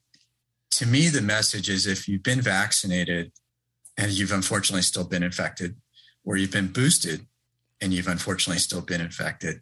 [0.72, 3.32] to me, the message is if you've been vaccinated
[3.96, 5.76] and you've unfortunately still been infected,
[6.24, 7.26] or you've been boosted
[7.80, 9.60] and you've unfortunately still been infected,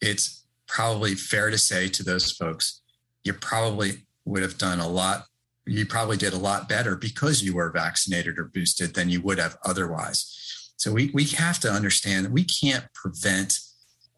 [0.00, 2.80] it's probably fair to say to those folks,
[3.24, 5.24] you probably would have done a lot.
[5.66, 9.38] You probably did a lot better because you were vaccinated or boosted than you would
[9.38, 10.34] have otherwise.
[10.76, 13.58] So we, we have to understand that we can't prevent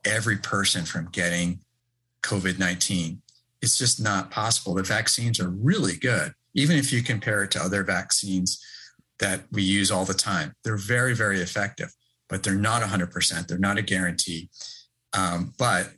[0.05, 1.61] every person from getting
[2.23, 3.23] COVID 19.
[3.63, 4.75] It's just not possible.
[4.75, 8.63] The vaccines are really good, even if you compare it to other vaccines
[9.19, 10.55] that we use all the time.
[10.65, 11.95] They're very, very effective,
[12.29, 13.47] but they're not 100%.
[13.47, 14.49] They're not a guarantee.
[15.13, 15.91] Um, but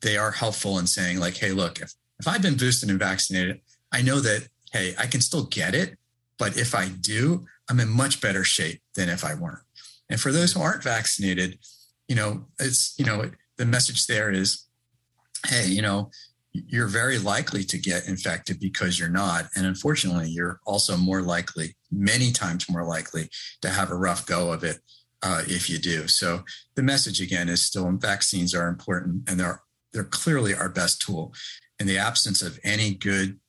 [0.00, 3.60] they are helpful in saying like, hey, look, if, if I've been boosted and vaccinated,
[3.92, 5.98] I know that, hey, I can still get it.
[6.38, 9.62] But if I do, I'm in much better shape than if I weren't.
[10.08, 11.58] And for those who aren't vaccinated,
[12.12, 14.66] you know, it's, you know, the message there is,
[15.46, 16.10] hey, you know,
[16.52, 19.46] you're very likely to get infected because you're not.
[19.56, 23.30] And unfortunately, you're also more likely, many times more likely,
[23.62, 24.80] to have a rough go of it
[25.22, 26.06] uh, if you do.
[26.06, 26.44] So
[26.74, 29.62] the message again is still vaccines are important and they're
[29.94, 31.32] they're clearly our best tool.
[31.80, 33.40] In the absence of any good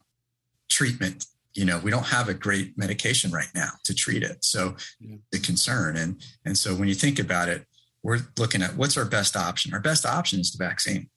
[0.70, 4.46] treatment, you know, we don't have a great medication right now to treat it.
[4.46, 5.18] So yeah.
[5.34, 5.98] the concern.
[5.98, 7.68] And and so when you think about it,
[8.04, 9.74] we're looking at what's our best option.
[9.74, 11.10] Our best option is the vaccine.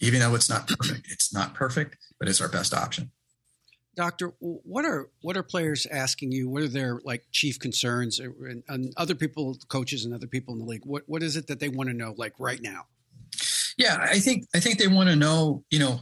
[0.00, 1.06] Even though it's not perfect.
[1.10, 3.10] It's not perfect, but it's our best option.
[3.96, 6.48] Doctor, what are what are players asking you?
[6.48, 10.60] What are their like chief concerns and, and other people, coaches and other people in
[10.60, 10.86] the league?
[10.86, 12.86] What what is it that they want to know like right now?
[13.76, 16.00] Yeah, I think I think they want to know, you know,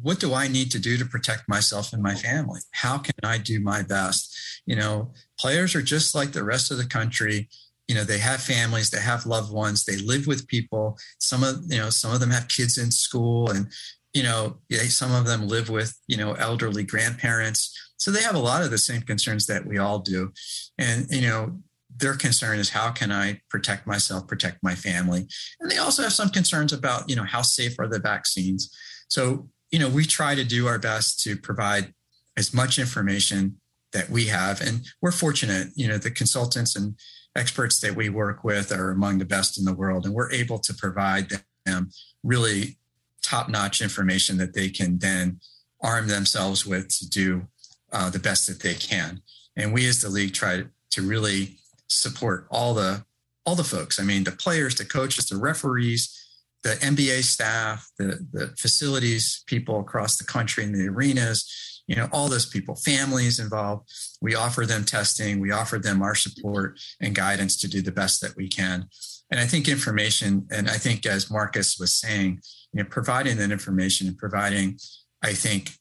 [0.00, 2.60] what do I need to do to protect myself and my family?
[2.72, 4.34] How can I do my best?
[4.66, 7.48] You know, players are just like the rest of the country.
[7.88, 10.98] You know, they have families, they have loved ones, they live with people.
[11.18, 13.66] Some of, you know, some of them have kids in school and,
[14.12, 17.76] you know, some of them live with, you know, elderly grandparents.
[17.96, 20.32] So they have a lot of the same concerns that we all do.
[20.78, 21.58] And, you know,
[21.96, 25.26] their concern is how can I protect myself, protect my family?
[25.60, 28.74] And they also have some concerns about, you know, how safe are the vaccines?
[29.08, 31.92] So you know, we try to do our best to provide
[32.36, 33.60] as much information
[33.92, 34.60] that we have.
[34.60, 36.94] And we're fortunate, you know, the consultants and
[37.36, 40.04] experts that we work with are among the best in the world.
[40.04, 41.28] And we're able to provide
[41.64, 41.90] them
[42.22, 42.76] really
[43.22, 45.40] top notch information that they can then
[45.80, 47.48] arm themselves with to do
[47.92, 49.22] uh, the best that they can.
[49.56, 51.56] And we as the league try to really
[51.88, 53.04] support all the
[53.46, 54.00] all the folks.
[54.00, 56.24] I mean, the players, the coaches, the referees,
[56.62, 62.08] the NBA staff, the, the facilities people across the country in the arenas, you know,
[62.12, 63.90] all those people, families involved.
[64.20, 68.20] We offer them testing, we offer them our support and guidance to do the best
[68.20, 68.86] that we can.
[69.30, 72.40] And I think information, and I think as Marcus was saying,
[72.72, 74.78] you know, providing that information and providing,
[75.22, 75.72] I think,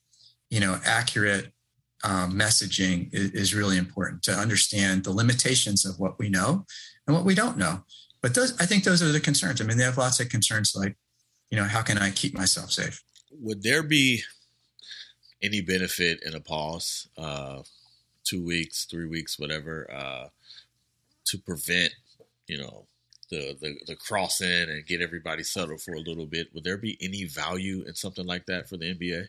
[0.49, 1.51] you know, accurate
[2.03, 6.65] um, messaging is, is really important to understand the limitations of what we know
[7.07, 7.83] and what we don't know
[8.23, 9.61] but those, I think those are the concerns.
[9.61, 10.95] I mean, they have lots of concerns like,
[11.51, 13.03] you know, how can I keep myself safe?
[13.31, 14.23] Would there be
[15.43, 17.61] any benefit in a pause, uh,
[18.23, 20.27] two weeks, three weeks, whatever, uh,
[21.25, 21.93] to prevent,
[22.47, 22.85] you know,
[23.29, 26.47] the, the the crossing and get everybody settled for a little bit?
[26.53, 29.27] Would there be any value in something like that for the NBA?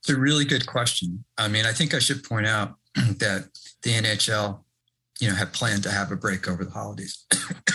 [0.00, 1.24] It's a really good question.
[1.38, 3.48] I mean, I think I should point out that
[3.82, 4.60] the NHL
[5.20, 7.24] you know, had planned to have a break over the holidays,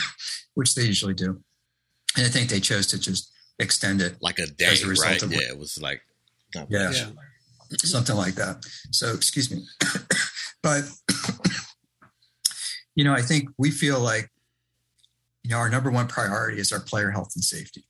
[0.53, 1.41] which they usually do.
[2.17, 5.09] And I think they chose to just extend it like a day, as a result
[5.09, 5.23] right?
[5.23, 6.01] Of yeah, it was like,
[6.55, 7.09] yeah, yeah,
[7.77, 8.65] something like that.
[8.91, 9.63] So, excuse me,
[10.63, 10.83] but
[12.95, 14.29] you know, I think we feel like
[15.43, 17.85] you know our number one priority is our player health and safety.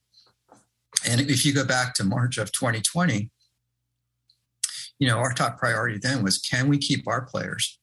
[1.08, 3.30] And if you go back to March of 2020,
[5.00, 7.80] you know, our top priority then was can we keep our players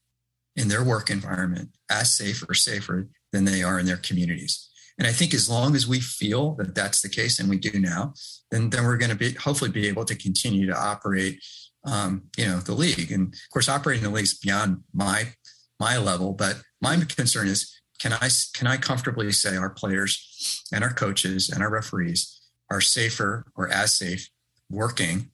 [0.54, 4.68] in their work environment as safe or safer than they are in their communities.
[4.98, 7.78] And I think as long as we feel that that's the case, and we do
[7.78, 8.14] now,
[8.50, 11.38] then then we're going to be hopefully be able to continue to operate,
[11.84, 13.12] um, you know, the league.
[13.12, 15.34] And of course, operating the league is beyond my
[15.78, 20.82] my level, but my concern is can I can I comfortably say our players and
[20.82, 24.28] our coaches and our referees are safer or as safe
[24.70, 25.30] working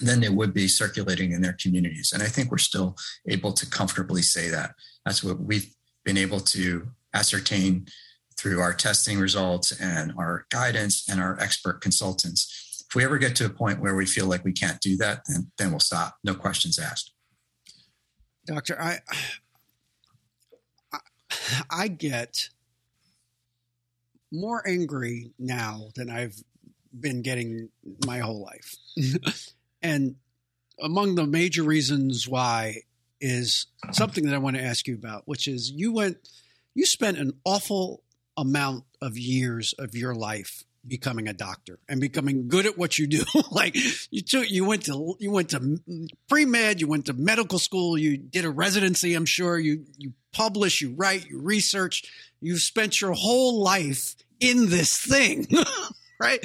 [0.00, 2.12] than they would be circulating in their communities.
[2.12, 2.96] And I think we're still
[3.26, 4.74] able to comfortably say that.
[5.04, 5.74] That's what we've
[6.04, 7.86] been able to ascertain
[8.38, 12.84] through our testing results and our guidance and our expert consultants.
[12.88, 15.22] If we ever get to a point where we feel like we can't do that,
[15.28, 16.16] then, then we'll stop.
[16.24, 17.12] No questions asked.
[18.46, 19.00] Doctor, I,
[20.92, 20.98] I,
[21.70, 22.48] I get
[24.32, 26.36] more angry now than I've
[26.98, 27.68] been getting
[28.06, 28.76] my whole life.
[29.82, 30.16] And
[30.80, 32.82] among the major reasons why
[33.20, 36.16] is something that I want to ask you about, which is you went,
[36.74, 38.02] you spent an awful
[38.38, 43.06] amount of years of your life becoming a doctor and becoming good at what you
[43.06, 43.24] do.
[43.50, 43.76] like
[44.10, 45.78] you took, you went to, you went to
[46.28, 49.14] pre med, you went to medical school, you did a residency.
[49.14, 52.04] I'm sure you, you publish, you write, you research,
[52.40, 55.46] you've spent your whole life in this thing,
[56.20, 56.44] right?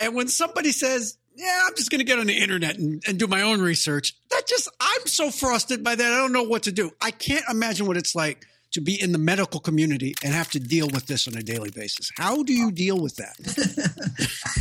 [0.00, 3.16] And when somebody says, yeah, I'm just going to get on the internet and, and,
[3.16, 4.12] do my own research.
[4.30, 6.12] That just, I'm so frosted by that.
[6.12, 6.90] I don't know what to do.
[7.00, 10.60] I can't imagine what it's like to be in the medical community and have to
[10.60, 12.10] deal with this on a daily basis.
[12.16, 13.36] How do you deal with that?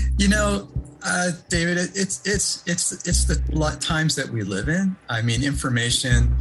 [0.17, 0.69] you know,
[1.03, 4.95] uh, David, it's it's it's it's the times that we live in.
[5.09, 6.35] I mean, information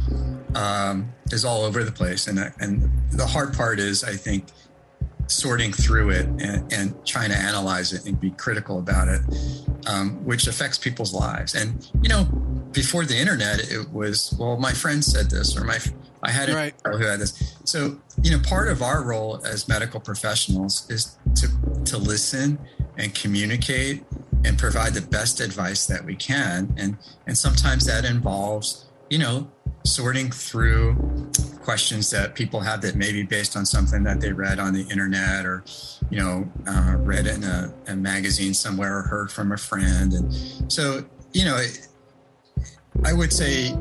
[0.55, 4.45] um, is all over the place, and and the hard part is, I think,
[5.27, 9.21] sorting through it and, and, trying to analyze it and be critical about it,
[9.85, 11.53] um, which affects people's lives.
[11.53, 12.23] And you know,
[12.71, 15.79] before the internet, it was well, my friend said this, or my
[16.23, 16.73] I had a right.
[16.85, 17.55] who had this.
[17.63, 21.47] So you know, part of our role as medical professionals is to
[21.85, 22.59] to listen
[22.97, 24.03] and communicate
[24.43, 29.49] and provide the best advice that we can, and and sometimes that involves you know
[29.83, 30.95] sorting through
[31.61, 34.81] questions that people have that may be based on something that they read on the
[34.89, 35.63] internet or
[36.09, 40.33] you know uh, read in a, a, magazine somewhere or heard from a friend and
[40.71, 41.03] so
[41.33, 41.57] you know
[43.05, 43.73] i would say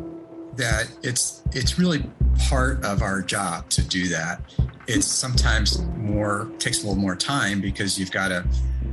[0.56, 2.04] that it's it's really
[2.48, 4.40] part of our job to do that
[4.86, 8.44] it's sometimes more takes a little more time because you've got to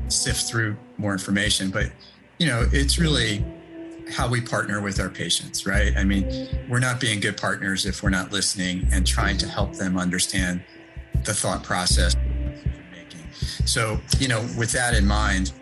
[0.08, 1.70] sift through more information.
[1.70, 1.92] But
[2.40, 3.46] you know, it's really
[4.12, 5.96] how we partner with our patients, right?
[5.96, 9.74] I mean, we're not being good partners if we're not listening and trying to help
[9.74, 10.64] them understand
[11.24, 12.16] the thought process
[12.92, 13.24] making.
[13.66, 15.54] So, you know, with that in mind,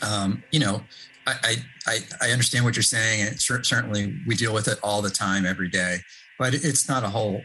[0.00, 0.82] um, you know,
[1.26, 1.56] I,
[1.86, 5.46] I, I understand what you're saying, and certainly we deal with it all the time,
[5.46, 5.98] every day.
[6.38, 7.40] But it's not a whole.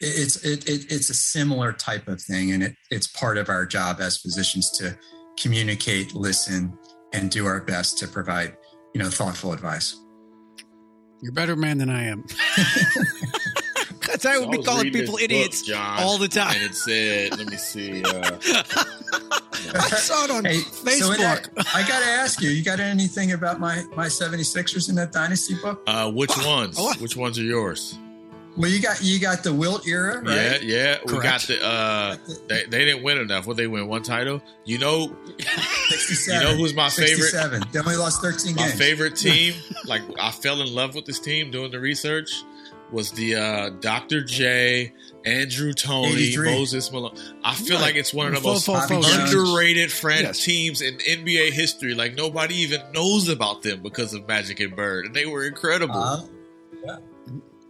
[0.00, 3.66] It's it, it it's a similar type of thing, and it, it's part of our
[3.66, 4.96] job as physicians to
[5.38, 6.76] communicate, listen,
[7.12, 8.56] and do our best to provide
[8.94, 9.96] you know thoughtful advice.
[11.22, 12.24] You're a better man than I am.
[14.14, 16.54] Because I would be calling people idiots book, John, all the time.
[16.54, 18.02] And it said, let me see.
[18.04, 18.38] Uh,
[19.74, 20.98] I saw it on hey, Facebook.
[20.98, 24.94] So that, I got to ask you, you got anything about my, my 76ers in
[24.96, 25.82] that Dynasty book?
[25.86, 26.78] Uh, which ones?
[27.00, 27.98] Which ones are yours?
[28.56, 30.62] Well, you got you got the Wilt era, right?
[30.62, 31.12] Yeah, yeah.
[31.12, 31.60] We got the.
[31.60, 33.48] uh they, they didn't win enough.
[33.48, 34.40] What they win one title?
[34.64, 35.16] You know,
[35.88, 36.40] sixty-seven.
[36.46, 37.30] You know who's my favorite?
[37.30, 37.64] Seven.
[37.72, 38.54] They only lost thirteen.
[38.54, 38.78] My games.
[38.78, 39.54] favorite team.
[39.86, 42.44] like I fell in love with this team doing the research.
[42.94, 44.22] Was the uh Dr.
[44.22, 44.92] J,
[45.24, 46.54] Andrew Toney, 83.
[46.54, 47.16] Moses Malone.
[47.42, 47.82] I feel right.
[47.82, 50.44] like it's one of the most underrated yes.
[50.44, 51.94] teams in NBA history.
[51.94, 55.96] Like nobody even knows about them because of Magic and Bird, and they were incredible.
[55.96, 56.22] Uh,
[56.86, 56.98] yeah.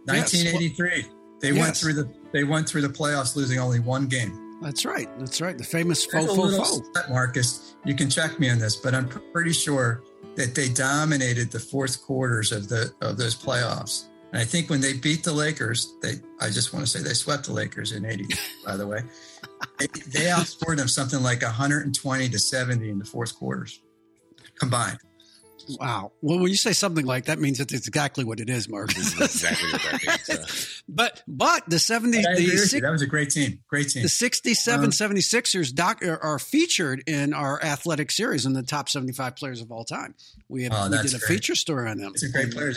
[0.05, 1.05] 1983.
[1.41, 1.57] They yes.
[1.57, 4.59] went through the they went through the playoffs losing only one game.
[4.61, 5.09] That's right.
[5.19, 5.57] That's right.
[5.57, 7.09] The famous faux faux faux.
[7.09, 10.03] Marcus, you can check me on this, but I'm pretty sure
[10.35, 14.09] that they dominated the fourth quarters of the of those playoffs.
[14.35, 17.13] And I think when they beat the Lakers, they I just want to say they
[17.13, 18.25] swept the Lakers in 80,
[18.65, 18.99] by the way.
[19.79, 23.79] They, they outscored them something like 120 to 70 in the fourth quarters
[24.59, 24.99] combined.
[25.79, 26.11] Wow.
[26.21, 28.91] Well, when you say something like that, means it's exactly what it is, Mark.
[28.91, 30.83] exactly what that means.
[30.87, 33.59] but but the 70s, the six, that was a great team.
[33.67, 34.03] Great team.
[34.03, 38.89] The 67 um, 76ers doc, are, are, featured in our athletic series in the top
[38.89, 40.15] 75 players of all time.
[40.47, 41.21] We, have, oh, we did a great.
[41.21, 42.11] feature story on them.
[42.13, 42.73] It's a great player.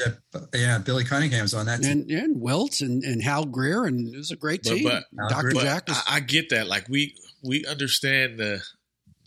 [0.55, 2.19] Yeah, Billy Cunningham's on that and, team.
[2.19, 4.85] And Wilt and, and Hal Greer, and it was a great team.
[4.85, 5.51] But, but Dr.
[5.53, 5.85] Jack.
[5.89, 6.67] I, I get that.
[6.69, 8.63] Like, we we understand the,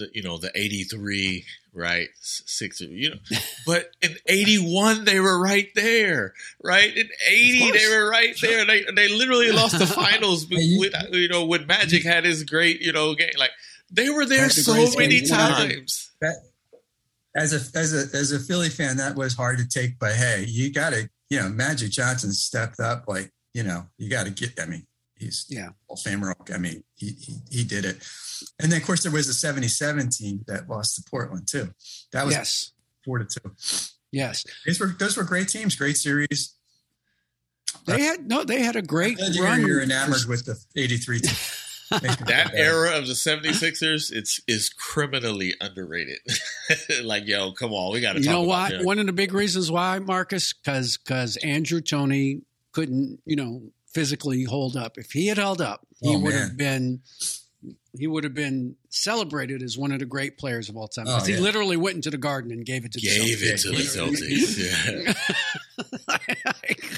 [0.02, 2.10] the you know, the 83 right?
[2.20, 6.34] Six, you know, but in 81, they were right there,
[6.64, 6.96] right?
[6.96, 8.66] In 80, they were right there.
[8.66, 12.92] They, they literally lost the finals with, you know, when Magic had his great, you
[12.92, 13.30] know, game.
[13.38, 13.52] Like
[13.90, 16.12] they were there so many times.
[16.22, 16.36] That,
[17.36, 20.46] as a, as a, as a Philly fan, that was hard to take, but hey,
[20.48, 24.32] you got to, you know, Magic Johnson stepped up like, you know, you got to
[24.32, 24.86] get, I mean,
[25.22, 26.34] he's yeah, Hall Famer.
[26.54, 27.98] I mean, he, he, he did it.
[28.60, 31.70] And then, of course, there was a 77 team that lost to Portland, too.
[32.12, 32.72] That was yes.
[33.06, 33.52] four to two.
[34.12, 34.44] Yes.
[34.66, 36.56] Those were, those were great teams, great series.
[37.86, 39.66] They had no, they had a great run.
[39.66, 41.36] You're enamored with the 83 team.
[41.92, 46.20] that era of the 76ers it's is criminally underrated
[47.04, 48.24] like yo come on we got to talk.
[48.24, 53.20] you know why one of the big reasons why marcus because because andrew toney couldn't
[53.26, 53.62] you know
[53.94, 56.42] physically hold up if he had held up he oh, would man.
[56.42, 57.02] have been
[57.98, 61.06] he would have been celebrated as one of the great players of all time.
[61.08, 63.54] Oh, he literally went into the garden and gave it to gave the Celtics.
[63.54, 63.84] it to the
[64.28, 65.16] Celtics.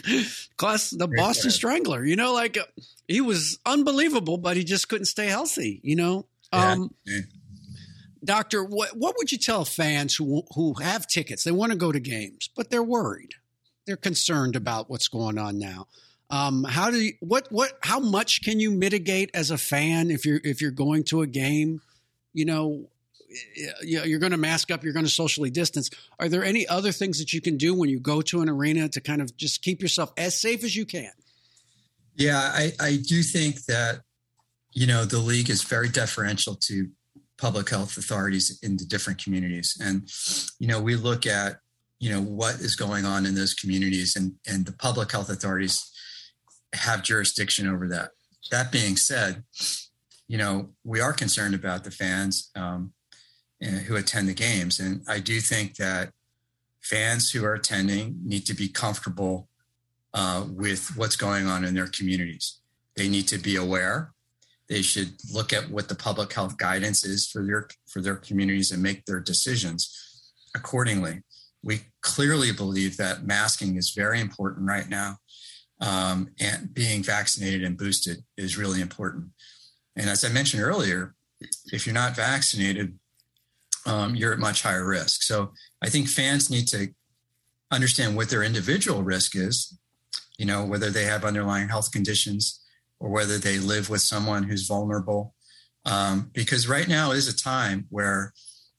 [0.10, 0.45] Yeah.
[0.58, 1.51] Plus the great Boston player.
[1.51, 2.58] Strangler, you know, like
[3.08, 5.79] he was unbelievable, but he just couldn't stay healthy.
[5.84, 7.21] You know, um, yeah.
[8.23, 11.43] Doctor, what what would you tell fans who who have tickets?
[11.43, 13.34] They want to go to games, but they're worried.
[13.86, 15.88] They're concerned about what's going on now.
[16.34, 20.26] Um, how do you, what what how much can you mitigate as a fan if
[20.26, 21.80] you're if you're going to a game?
[22.34, 22.88] You know,
[23.84, 25.91] you're going to mask up, you're going to socially distance.
[26.19, 28.89] Are there any other things that you can do when you go to an arena
[28.89, 31.12] to kind of just keep yourself as safe as you can?
[32.15, 34.02] Yeah, I, I do think that
[34.72, 36.89] you know the league is very deferential to
[37.38, 40.10] public health authorities in the different communities, and
[40.58, 41.58] you know we look at
[42.00, 45.92] you know what is going on in those communities, and and the public health authorities
[46.74, 48.12] have jurisdiction over that.
[48.52, 49.44] That being said,
[50.28, 52.94] you know, we are concerned about the fans um,
[53.62, 54.80] who attend the games.
[54.80, 56.12] And I do think that
[56.82, 59.48] fans who are attending need to be comfortable
[60.13, 62.60] uh, with what's going on in their communities.
[62.96, 64.12] They need to be aware.
[64.69, 68.71] They should look at what the public health guidance is for their for their communities
[68.71, 71.24] and make their decisions accordingly.
[71.63, 75.17] We clearly believe that masking is very important right now
[75.84, 79.25] um, and being vaccinated and boosted is really important.
[79.96, 81.13] And as I mentioned earlier,
[81.71, 82.98] if you're not vaccinated,
[83.86, 85.23] um, you're at much higher risk.
[85.23, 86.88] So I think fans need to
[87.69, 89.77] understand what their individual risk is,
[90.38, 92.62] you know, whether they have underlying health conditions
[93.00, 95.36] or whether they live with someone who's vulnerable
[95.86, 98.34] um, because right now is a time where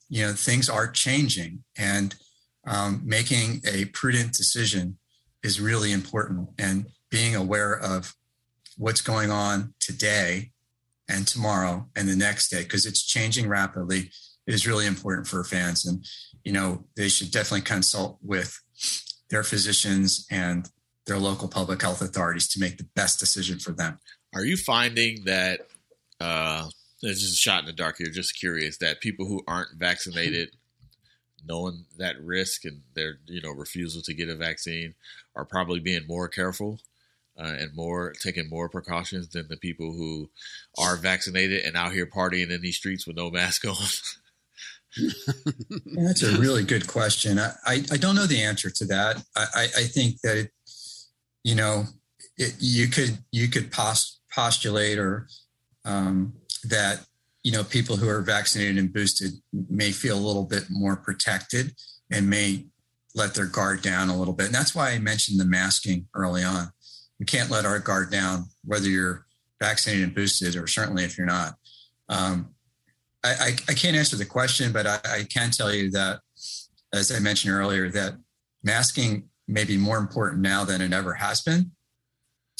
[0.09, 2.15] you know things are changing and
[2.67, 4.97] um, making a prudent decision
[5.45, 6.49] is really important.
[6.57, 8.15] And being aware of
[8.77, 10.51] what's going on today
[11.07, 14.09] and tomorrow and the next day because it's changing rapidly
[14.47, 15.85] is really important for fans.
[15.85, 16.03] And
[16.43, 18.59] you know they should definitely consult with
[19.29, 20.69] their physicians and
[21.05, 23.99] their local public health authorities to make the best decision for them.
[24.33, 25.61] Are you finding that
[26.19, 26.67] uh
[27.03, 30.49] it's just a shot in the dark here just curious that people who aren't vaccinated
[31.47, 34.93] knowing that risk and their you know refusal to get a vaccine
[35.35, 36.79] are probably being more careful
[37.37, 40.29] uh, and more taking more precautions than the people who
[40.77, 43.75] are vaccinated and out here partying in these streets with no mask on?
[45.95, 47.37] That's a really good question.
[47.37, 49.21] I, I, I, don't know the answer to that.
[49.35, 50.51] I, I think that it,
[51.43, 51.85] you know
[52.37, 55.27] it, you could you could post, postulate or
[55.83, 56.33] um,
[56.63, 57.05] that
[57.45, 59.31] you know people who are vaccinated and boosted
[59.69, 61.75] may feel a little bit more protected
[62.11, 62.65] and may
[63.13, 64.47] let their guard down a little bit.
[64.47, 66.71] And that's why I mentioned the masking early on
[67.19, 69.25] we can't let our guard down, whether you're
[69.61, 71.55] vaccinated and boosted, or certainly if you're not.
[72.09, 72.49] Um,
[73.23, 76.19] I, I, I, can't answer the question, but I, I can tell you that,
[76.93, 78.13] as I mentioned earlier, that
[78.63, 81.71] masking may be more important now than it ever has been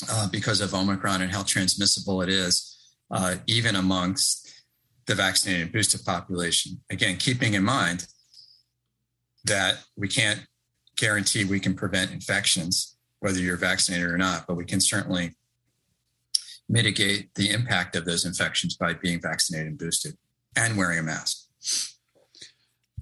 [0.10, 4.45] uh, because of Omicron and how transmissible it is, uh, even amongst
[5.08, 6.82] the vaccinated and boosted population.
[6.90, 8.08] Again, keeping in mind
[9.46, 10.46] that we can't
[10.98, 15.32] guarantee we can prevent infections whether you're vaccinated or not, but we can certainly
[16.70, 20.16] mitigate the impact of those infections by being vaccinated and boosted
[20.56, 21.48] and wearing a mask.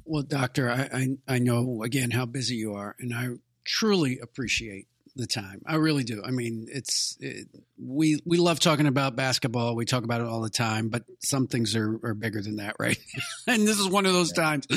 [0.05, 3.29] Well, doctor, I, I, I know again how busy you are, and I
[3.65, 5.61] truly appreciate the time.
[5.65, 6.23] I really do.
[6.25, 7.47] I mean, it's it,
[7.77, 9.75] we we love talking about basketball.
[9.75, 12.75] We talk about it all the time, but some things are, are bigger than that,
[12.79, 12.97] right?
[13.47, 14.67] and this is one of those times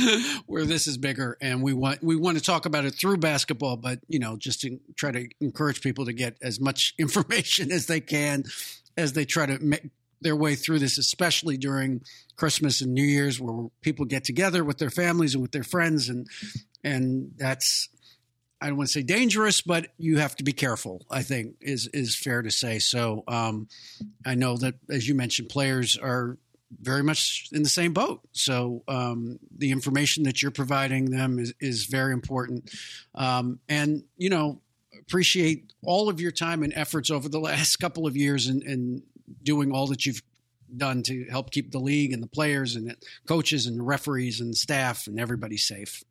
[0.47, 3.77] where this is bigger, and we want we want to talk about it through basketball,
[3.77, 7.87] but you know, just to try to encourage people to get as much information as
[7.87, 8.45] they can
[8.97, 9.91] as they try to make
[10.23, 12.01] their way through this, especially during
[12.37, 16.09] Christmas and New Year's, where people get together with their families and with their friends,
[16.09, 16.27] and
[16.83, 17.89] and that's
[18.61, 21.05] I don't want to say dangerous, but you have to be careful.
[21.11, 22.79] I think is is fair to say.
[22.79, 23.69] So um,
[24.25, 26.39] I know that, as you mentioned, players are
[26.81, 28.21] very much in the same boat.
[28.33, 32.71] So um, the information that you're providing them is is very important.
[33.15, 34.61] Um, and you know,
[35.01, 39.03] appreciate all of your time and efforts over the last couple of years and,
[39.43, 40.23] doing all that you've
[40.77, 42.97] done to help keep the league and the players and the
[43.27, 46.05] coaches and the referees and staff and everybody safe.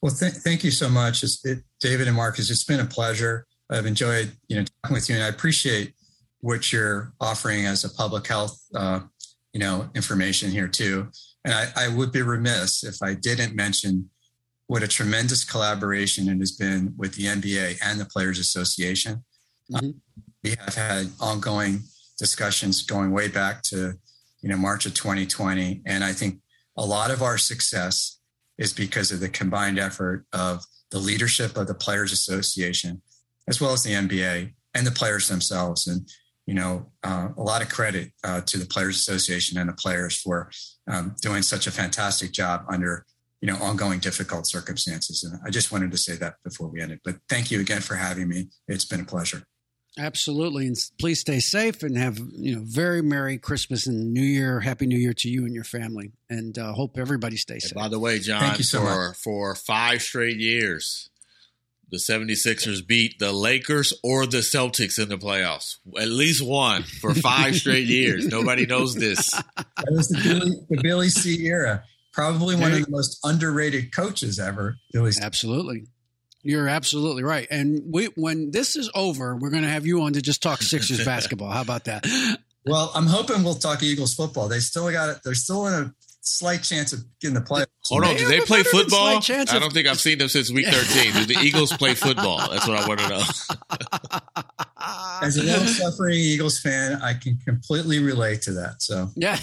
[0.00, 2.50] Well, th- thank you so much, it, David and Marcus.
[2.50, 3.46] It's been a pleasure.
[3.70, 5.94] I've enjoyed you know talking with you, and I appreciate
[6.40, 9.00] what you're offering as a public health uh,
[9.52, 11.08] you know information here too.
[11.44, 14.10] And I, I would be remiss if I didn't mention
[14.66, 19.24] what a tremendous collaboration it has been with the NBA and the Players Association.
[19.72, 19.90] Mm-hmm.
[20.42, 21.82] we have had ongoing
[22.18, 23.94] discussions going way back to
[24.42, 26.40] you know March of 2020, and I think
[26.76, 28.18] a lot of our success
[28.58, 33.02] is because of the combined effort of the leadership of the Players Association,
[33.48, 35.86] as well as the NBA and the players themselves.
[35.86, 36.08] And,
[36.46, 40.16] you know, uh, a lot of credit uh, to the Players Association and the players
[40.16, 40.50] for
[40.88, 43.06] um, doing such a fantastic job under,
[43.40, 45.24] you know, ongoing difficult circumstances.
[45.24, 47.00] And I just wanted to say that before we ended.
[47.04, 48.48] But thank you again for having me.
[48.68, 49.44] It's been a pleasure.
[49.98, 54.60] Absolutely, and please stay safe and have you know very merry Christmas and New Year,
[54.60, 57.74] Happy New Year to you and your family, and uh, hope everybody stays safe.
[57.74, 59.16] by the way, John, Thank you so for much.
[59.18, 61.10] for five straight years,
[61.90, 65.76] the 76ers beat the Lakers or the Celtics in the playoffs.
[66.00, 68.26] At least one for five straight years.
[68.26, 69.30] Nobody knows this.
[69.32, 71.84] That was the Billy, the Billy C era.
[72.14, 74.76] Probably one of the most underrated coaches ever.
[74.92, 75.84] Billy Absolutely.
[76.42, 77.46] You're absolutely right.
[77.50, 80.62] And we, when this is over, we're going to have you on to just talk
[80.62, 81.50] Sixers basketball.
[81.50, 82.04] How about that?
[82.66, 84.48] Well, I'm hoping we'll talk Eagles football.
[84.48, 85.18] They still got it.
[85.24, 87.66] They're still in a slight chance of getting the playoffs.
[87.86, 89.18] Hold on, do they play football?
[89.28, 91.12] I don't think I've seen them since week 13.
[91.12, 92.38] do the Eagles play football?
[92.50, 93.22] That's what I want to know.
[95.22, 98.82] As a long suffering Eagles fan, I can completely relate to that.
[98.82, 99.38] So yeah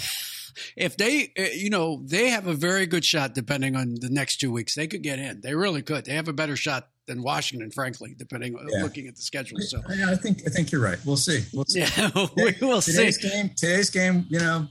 [0.76, 4.38] if they, eh, you know, they have a very good shot depending on the next
[4.38, 4.74] two weeks.
[4.74, 5.40] They could get in.
[5.40, 6.04] They really could.
[6.04, 8.82] They have a better shot than Washington, frankly, depending on yeah.
[8.82, 9.58] looking at the schedule.
[9.60, 10.98] So I, I, think I think you're right.
[11.04, 11.44] We'll see.
[11.52, 11.80] We'll see.
[11.80, 13.28] Yeah, we will today's see.
[13.28, 14.68] Game, today's game, you know,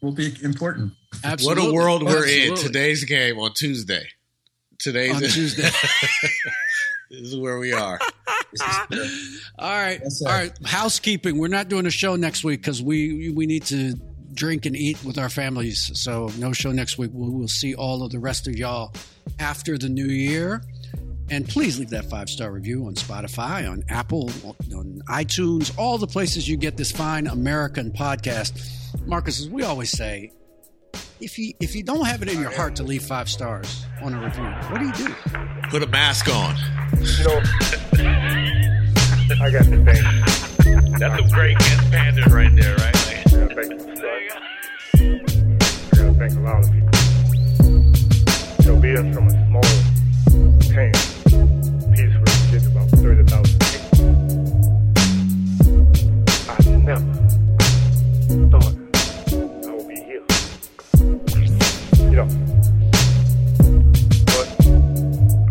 [0.00, 0.92] will be important.
[1.24, 1.64] Absolutely.
[1.64, 2.48] What a world we're Absolutely.
[2.48, 2.56] in.
[2.56, 4.06] Today's game on Tuesday.
[4.78, 5.62] Today's on Tuesday.
[7.10, 7.98] this is where we are.
[9.58, 10.52] all right, all right.
[10.64, 11.38] Housekeeping.
[11.38, 13.94] We're not doing a show next week because we we need to
[14.40, 15.90] drink, and eat with our families.
[15.94, 17.10] So no show next week.
[17.12, 18.92] We'll, we'll see all of the rest of y'all
[19.38, 20.62] after the new year.
[21.28, 24.30] And please leave that five star review on Spotify, on Apple,
[24.74, 28.52] on iTunes, all the places you get this fine American podcast.
[29.06, 30.32] Marcus, as we always say,
[31.20, 34.14] if you if you don't have it in your heart to leave five stars on
[34.14, 35.14] a review, what do you do?
[35.68, 36.56] Put a mask on.
[36.98, 37.40] You know,
[39.40, 40.98] I got the thing.
[40.98, 42.99] That's a great guest panda right there, right?
[43.48, 43.72] Thank.
[45.92, 46.90] I thank a lot of people.
[48.60, 49.70] From a small
[50.68, 50.92] town,
[52.66, 54.02] about 30,000 people,
[56.48, 57.12] I never
[58.50, 58.74] thought
[59.66, 60.26] I would be here.
[62.10, 62.28] You know,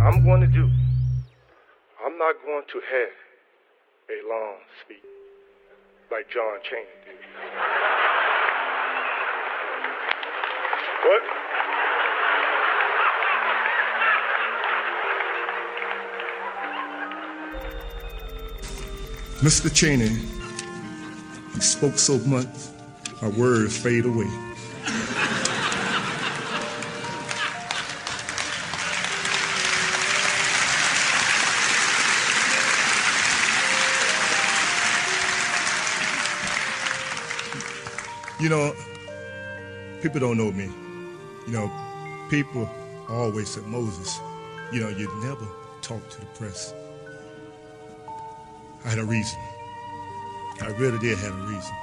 [0.04, 0.66] I'm going to do,
[2.06, 3.14] I'm not going to have
[4.10, 5.08] a long speech
[6.12, 7.16] like John Chaney did.
[11.06, 11.22] What?
[19.42, 19.74] Mr.
[19.74, 20.10] Chaney,
[21.54, 22.48] he spoke so much,
[23.22, 24.49] our words fade away.
[38.50, 38.76] You know,
[40.02, 40.72] people don't know me.
[41.46, 41.72] You know,
[42.32, 42.68] people
[43.08, 44.20] always said, Moses,
[44.74, 45.48] you know, you never
[45.84, 46.74] talk to the press.
[48.84, 49.38] I had a reason.
[50.62, 51.76] I really did have a reason.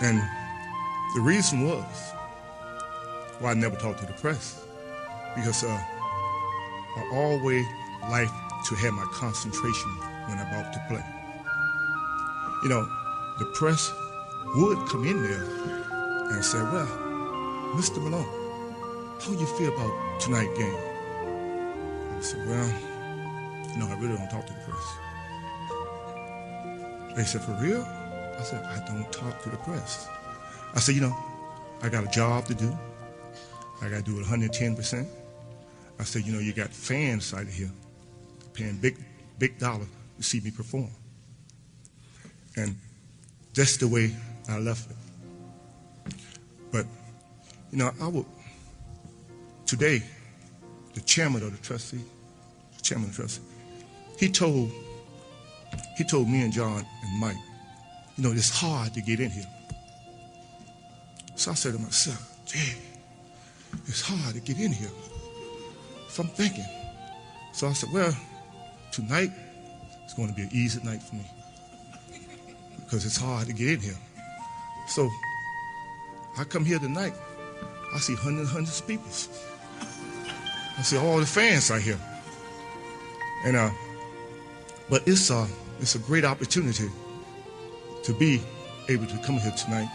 [0.00, 0.18] And
[1.14, 2.12] the reason was
[3.40, 4.64] why I never talked to the press.
[5.36, 7.66] Because uh, I always
[8.08, 8.30] like
[8.68, 9.90] to have my concentration
[10.28, 11.04] when I'm about to play.
[12.62, 12.88] You know,
[13.38, 13.92] the press
[14.56, 15.44] would come in there
[16.32, 16.86] and say, well,
[17.76, 18.02] Mr.
[18.02, 18.24] Malone,
[19.20, 20.76] how you feel about tonight game?
[22.16, 22.88] I said, well,
[23.78, 24.98] know, I really don't talk to the press.
[27.16, 27.82] They said, for real?
[27.82, 30.08] I said, I don't talk to the press.
[30.74, 31.16] I said, you know,
[31.82, 32.76] I got a job to do.
[33.80, 35.06] I got to do it 110%.
[35.98, 37.70] I said, you know, you got fans out here
[38.52, 38.98] paying big,
[39.38, 39.86] big dollar
[40.16, 40.90] to see me perform.
[42.56, 42.76] And
[43.54, 44.12] that's the way
[44.48, 44.96] I left it.
[46.72, 46.86] But,
[47.70, 48.26] you know, I would,
[49.66, 50.02] today,
[50.94, 52.00] the chairman of the trustee,
[52.76, 53.42] the chairman of the trustee,
[54.18, 54.70] he told,
[55.96, 57.36] he told me and John and Mike,
[58.16, 59.46] you know, it's hard to get in here.
[61.36, 62.74] So I said to myself, gee,
[63.86, 64.90] it's hard to get in here.
[66.08, 66.66] So I'm thinking.
[67.52, 68.16] So I said, well,
[68.90, 69.30] tonight
[70.06, 71.26] is going to be an easy night for me
[72.76, 73.98] because it's hard to get in here.
[74.88, 75.10] So
[76.38, 77.12] I come here tonight,
[77.94, 79.10] I see hundreds and hundreds of people.
[80.78, 81.98] I see all the fans out here.
[83.44, 83.70] And uh,
[84.88, 85.46] but it's uh
[85.80, 86.88] it's a great opportunity
[88.02, 88.40] to be
[88.88, 89.90] able to come here tonight.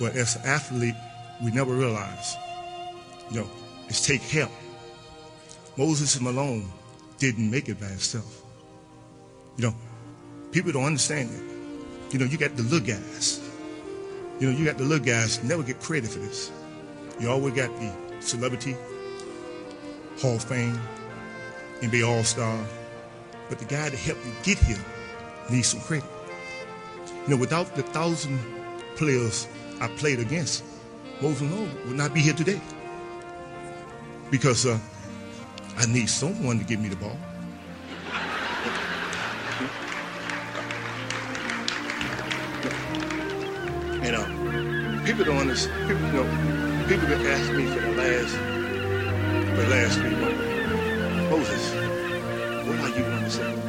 [0.00, 0.94] But as an athlete,
[1.44, 2.36] we never realize,
[3.30, 3.50] you know,
[3.88, 4.50] it's take help.
[5.76, 6.70] Moses and Malone
[7.18, 8.42] didn't make it by himself.
[9.56, 9.74] You know,
[10.52, 11.55] people don't understand it.
[12.10, 13.40] You know, you got the little guys.
[14.38, 16.52] You know, you got the little guys never get credit for this.
[17.18, 18.76] You always got the celebrity,
[20.20, 20.78] Hall of Fame,
[21.80, 22.64] NBA All Star.
[23.48, 24.78] But the guy that helped you get here
[25.50, 26.08] needs some credit.
[27.24, 28.38] You know, without the thousand
[28.96, 29.48] players
[29.80, 30.64] I played against,
[31.20, 32.60] Moses Malone would not be here today.
[34.30, 34.78] Because uh,
[35.76, 37.18] I need someone to give me the ball.
[44.06, 45.88] And uh, people don't understand.
[45.88, 48.34] People, you know, people been asking me for the last,
[49.56, 51.74] the last three months, Moses,
[52.68, 53.65] what are you going